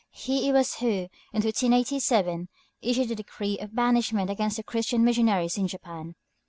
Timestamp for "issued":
2.81-3.11